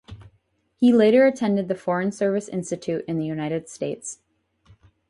[0.77, 4.17] He later attended the Foreign Service Institute in the United States.